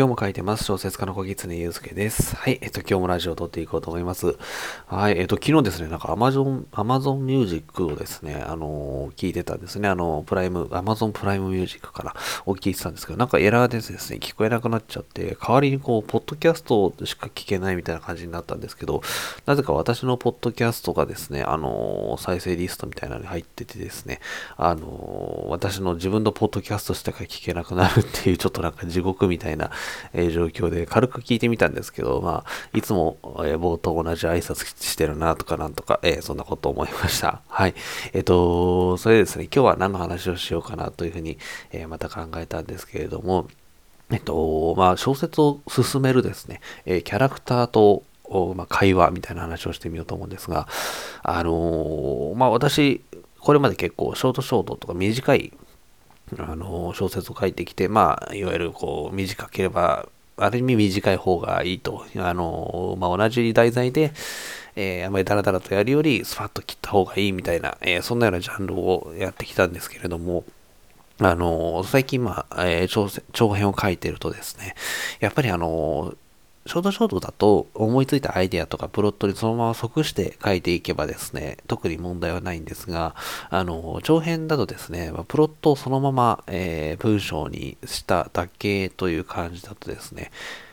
[0.00, 0.64] 今日も書いてます。
[0.64, 2.34] 小説家の小狐祐介です。
[2.34, 2.58] はい。
[2.62, 4.34] えっと、今日もラジオを撮っていこうと思います。
[4.86, 5.18] はい。
[5.18, 9.88] えっと、昨日ですね、なんか Amazon、Amazon Music をですね、あのー、聞いてたんですね。
[9.88, 12.16] あの、プライム、Amazon プライムミュージックから
[12.46, 19.02] を聞いてたんですけど、なんかエラーでですね、聞こえなくなっちゃって、代わりにこう、ポッドキャストしか聞けないみたいな感じになったんですけど、
[19.44, 24.20] なぜか私のポッドキャストがですね、あのー、再生リストみたいなのに入っててですね、
[24.56, 29.70] あの、私の自分のポッドキャストしか聞けなくなるっていう、ちょっとなんか地獄みたいな
[30.12, 37.42] えー、状況で軽く聞いてみたんですけど、まあ、いつも、えー、冒頭同じ挨拶してるなとかなんとか、えー、そんなこと思いました。
[37.48, 37.74] はい。
[38.12, 41.38] えっ、と、それですね、今日は何の話をしようかなというふうに、
[41.72, 43.48] えまた考えたんですけれども、
[44.10, 48.02] えっと、まあ、小説を進めるですね、えキャラクターと
[48.54, 50.68] まあ、会話みたいな話をしてみようと思うんですが、
[51.22, 53.02] あのー、まあ私、
[53.40, 55.52] これまで結構ショートショートとか短い
[56.38, 62.06] あの、小説を書いてきて、まあ、いわゆるこう、短ければ、ある意味短い方がいいと。
[62.16, 64.12] あの、まあ、同じ題材で、
[64.76, 70.44] えー、あまりダラダラとやるより、スパッと切った方がいいみたいな、えー、そんなようなジャンルをやってきたんですけれども、
[71.18, 74.74] あの、最近、まあ、えー、長編を書いてるとですね、
[75.20, 76.14] やっぱりあの、
[76.70, 83.16] ショートショートだと思いついたアイデアとかプロットにそのまま即して書いていけばですね、特に問題はないんですが、
[83.48, 90.30] あの、長編だとですね、プロットをそのまま、えー、文章にしただけという感じだとですね、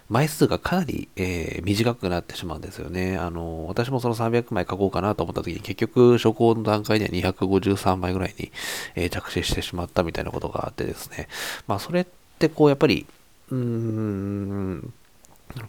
[0.07, 3.17] 枚数がかなり、えー、短くなってしまうんですよね。
[3.17, 8.51] あの、私もその300枚書こうかなと思った時に結局初稿の段階では253枚ぐらいに、
[8.93, 11.27] えー、着手してしまったみたいなことがあってですね。
[11.65, 12.05] まあそれっ
[12.37, 13.07] てこうやっぱり、
[13.49, 14.93] うーん、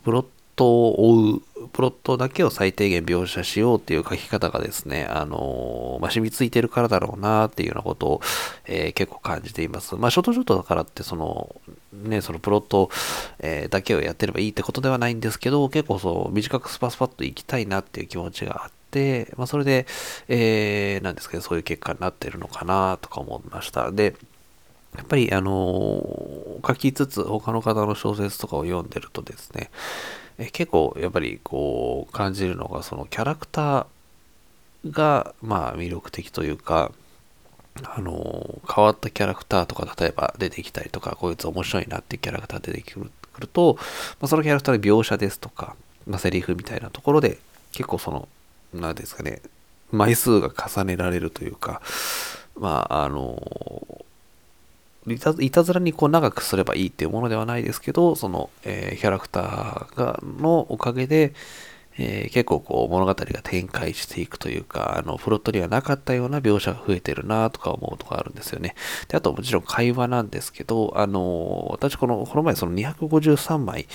[0.03, 8.21] プロットを追う、プロットだけを最低限描写しようっていう書き方がですね、あのまあ、染みついてるからだろうなっていうようなことを、
[8.67, 9.95] えー、結構感じています。
[9.95, 11.55] まあ、ショートショートだからって、その、
[11.93, 12.91] ね、そのプロット、
[13.39, 19.87] えー、だけをやってればいいってことではないんですけど、結構そう、短くスパスパッといきたいなっていう気持ちがあって、まあ、それで、
[20.27, 23.93] えー、なんですけど、そういう結果になってるのかなとか思いました。
[23.93, 24.17] で、
[24.97, 26.03] やっぱり、あの
[26.69, 29.71] 書きつつ他の方の小説とかを読んでるとですね、
[30.37, 36.93] え結構やっぱりこう感じるのがそのキャラクターがまあ魅力的というか、
[37.85, 43.09] あの変わったキャラクターとか例えば出てきたりとかこいつ面白いなっていうキャラクター出てく
[43.39, 43.77] ると、
[44.21, 47.39] まあ、そのキャラクターの描写ですとか、まあ、セリフみたいなところで
[47.73, 48.29] 結構その
[48.75, 49.43] 何ですかね
[49.93, 51.81] 枚数が重ねられるというか
[52.57, 54.05] まああの
[55.15, 61.35] いたいたずらにこう長くすればいいっていうものではないですけど、その、えー、キャラクターがのおかげで、
[61.99, 68.77] えー、結構こう物語が展開していくというか、あの、プロットにはなかったような描写が増えてるなとか思うとかあるんですよね。
[69.09, 73.89] で、あともちろん会話なんですけど、あの、私この、この前その253枚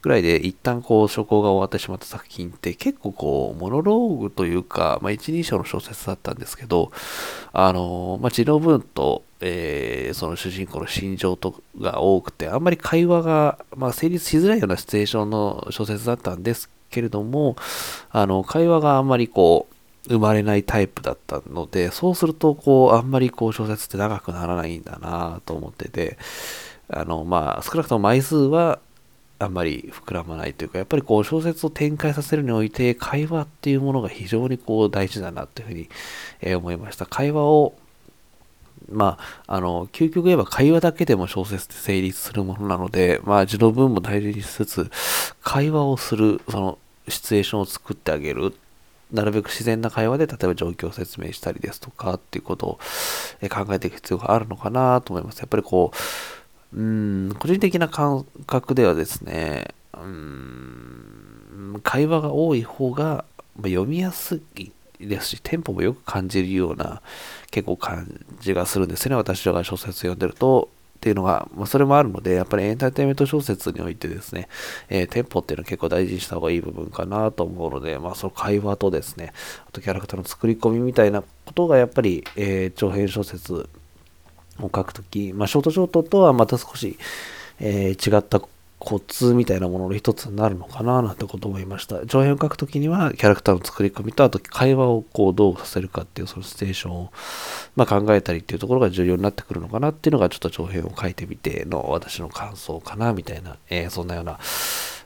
[0.00, 6.92] ぐらいで一旦こう初稿が終わってしまった作品って結構こう、モノローグというか、まあ一人称の小説だったんですけど、
[7.52, 17.56] あの、まあ字の文と、えー、その主人公の心情とが多くて、あんまり会話が、まあ、成立しづらいようなシチュエーションの小説だったんですけれども、
[18.10, 19.74] あの、会話があんまりこう、
[20.08, 26.18] 生まれないタイプだったので、そうすると、こう、あんまりこう、小説って長くならないんだなと思ってて、
[26.88, 28.78] あの、まあ、少なくとも枚数は、
[29.38, 35.88] あんまり膨らまないというか、やっぱりこう小説を展開させるにおいて、会話っていうものが非常にこう大事だなというふうに、
[36.42, 37.06] え思いました。
[37.06, 37.74] 会話を
[38.90, 44.90] まあ、あの、究極言えば会話だけでも小説って成立するものなので、まあ、字の文も大事にしつつ、
[45.42, 46.78] 会話をする、その、
[47.08, 48.54] シチュエーションを作ってあげる。
[49.12, 52.78] なるべく自然な会話で、例えば状況を説明したりですとかっていうことを
[53.48, 55.38] 考えていく必要があるのかなと思います。
[55.38, 55.92] やっぱりこ
[56.72, 63.24] う、うん、個人的な感覚ではですね、うん、会話が多い方が
[63.56, 64.70] 読みやすい
[65.08, 67.02] ですし、テンポもよく感じるような
[67.50, 69.14] 結構感じがするんですね。
[69.14, 70.68] 私らが小説読んでると。
[71.00, 74.48] っていうのが、まあ、それもあるので、やっぱりエンターテインメント小説においてですね、
[74.90, 79.32] えー、テンポっていうのは結構大事にした方がいい部分かなと思うので、まあ、その会話とですね、
[79.66, 83.66] あとキャラクターの作り込みみたいなことがやっぱり、えー、長編小説を
[84.62, 86.98] 書くとき、まあ、ショートショートとはまた少し、
[87.60, 88.42] えー、違った
[88.80, 92.06] コツみたいなものの一つになるのかななんてことを思いました。
[92.06, 97.12] 長編を書くときにはキャラクターの作り込みとあと会話をこうどうさせるかっていうそのステーションを、
[97.76, 104.38] ま、考えたりっていうところが重要になってくるのかなっていうのがちょっと長編を書いてみての私の感想かなみたいな、えー、そんなような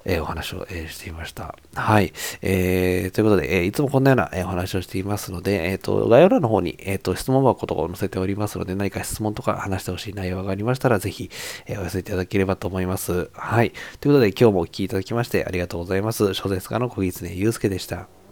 [0.05, 1.56] えー、お話を、えー、していました。
[1.75, 2.12] はい。
[2.43, 11.31] えー、ということで、え、いつもこんなような、え、お話をしていますので、えっ、と、概要欄の方に、えっ、と、質問箱とかを載せておりますので、何か質問とか話してほしい内容がありましたら、ぜひ、
[11.67, 13.31] え、お寄せいただければと思います。
[13.33, 13.73] はい。
[14.01, 16.35] ということで、今日もお聴きいただきましてありがとうございます。
[16.35, 18.24] 小説家の小木常祐介でした。